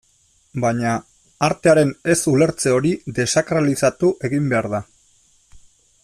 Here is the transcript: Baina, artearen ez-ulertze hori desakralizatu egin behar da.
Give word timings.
Baina, 0.61 0.93
artearen 1.47 1.91
ez-ulertze 2.13 2.73
hori 2.79 2.93
desakralizatu 3.21 4.13
egin 4.31 4.49
behar 4.55 4.71
da. 4.77 4.81